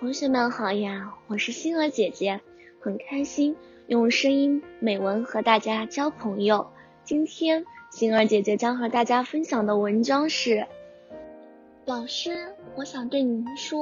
[0.00, 2.40] 同学们好呀，我是星儿姐姐，
[2.80, 3.54] 很开心
[3.86, 6.66] 用声音美文和大家交朋友。
[7.04, 10.66] 今天星儿姐姐将和大家分享的文章是：
[11.84, 12.30] 老师，
[12.76, 13.78] 我想对您说，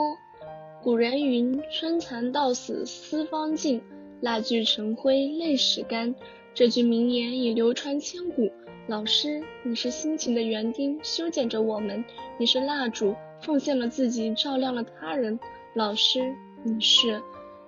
[0.83, 3.81] 古人云“春蚕到死丝方尽，
[4.21, 6.17] 蜡炬成灰泪始干”，
[6.53, 8.51] 这句名言已流传千古。
[8.89, 12.03] 老师，你是辛勤的园丁，修剪着我们；
[12.39, 15.39] 你是蜡烛，奉献了自己，照亮了他人。
[15.75, 16.35] 老师，
[16.65, 17.23] 女士，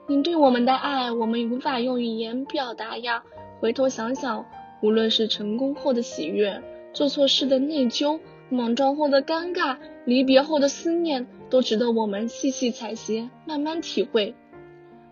[0.07, 3.23] 您对我们的爱，我们无法用语言表达呀。
[3.61, 4.47] 回头想想，
[4.81, 6.63] 无论是成功后的喜悦，
[6.95, 9.77] 做错事的内疚，莽撞后的尴尬，
[10.07, 14.35] 离别后的思念，都值得我们细细采撷，慢慢体会。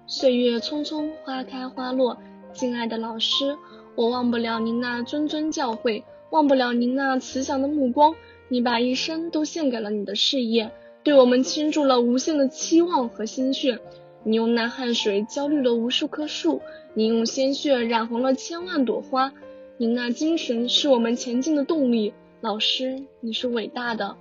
[0.06, 2.16] 岁月匆匆，花开花落，
[2.52, 3.56] 敬爱的老师。
[3.94, 8.14] 我忘不了您那谆谆教诲，忘不了您那慈祥的目光。
[8.48, 10.70] 你把一生都献给了你的事业，
[11.08, 13.78] 对我们倾注了无限的期望和心血。
[14.24, 16.60] 你用那汗水浇绿了无数棵树，
[16.92, 19.32] 你用鲜血染红了千万朵花。
[19.78, 22.12] 你那精神是我们前进的动力。
[22.42, 24.16] 老师，你是伟大的，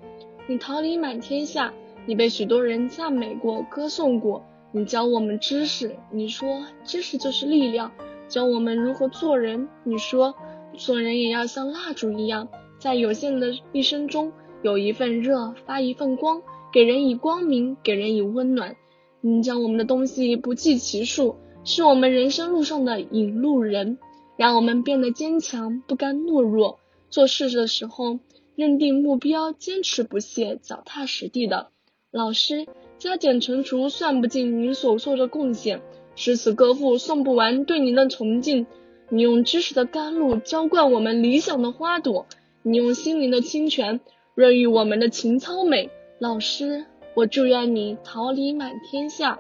[0.47, 1.73] 你桃李满天下，
[2.05, 4.45] 你被许多人赞美过、歌颂过。
[4.71, 7.91] 你教我们知识，你说知识就是力量。
[8.30, 9.67] 教我们如何做人。
[9.83, 10.33] 你说，
[10.77, 12.47] 做人也要像蜡烛一样，
[12.80, 16.41] 在有限的一生中，有一份热，发一份光，
[16.78, 18.75] 给人以光明，给人以温暖。
[19.20, 23.97] 你将我们的东西不计其数，是我们人生路上的引路人，
[24.36, 26.78] 让我们变得坚强，不甘懦弱。
[27.09, 28.20] 做事的时候，
[28.55, 31.70] 认定目标，坚持不懈，脚踏实地的。
[32.11, 32.67] 老师，
[33.00, 35.81] 加减乘除算不尽您所做的贡献。
[36.14, 38.67] 诗词歌赋送不完对您的崇敬，
[39.09, 42.28] 你用知识的甘露浇灌我们理想的花朵，
[42.61, 44.00] 你用心灵的清泉
[44.36, 45.89] 润育我们的情操美。
[46.19, 49.37] 老师，我祝愿你桃李满天下，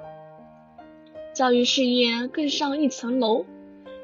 [1.33, 3.45] 教育事业更上一层楼。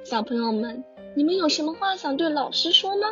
[0.03, 0.83] 小朋友们，
[1.15, 3.07] 你们有什么话想对老师说吗？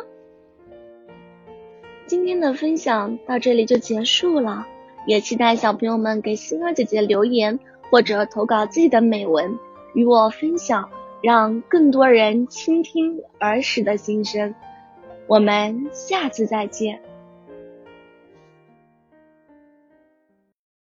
[2.06, 4.66] 今天的分享到这里就结束了，
[5.06, 7.58] 也期待小朋友们给星儿姐姐留言。
[7.90, 9.58] 或者投稿自己的美文
[9.92, 10.88] 与我分享，
[11.20, 14.54] 让更多人倾听儿时的心声。
[15.26, 17.02] 我们下次再见。